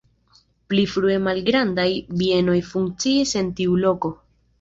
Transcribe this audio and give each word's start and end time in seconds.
Pli 0.69 0.85
frue 0.93 1.17
malgrandaj 1.27 1.85
bienoj 2.21 2.57
funkciis 2.71 3.35
en 3.43 3.53
tiu 3.61 3.77
loko. 3.85 4.13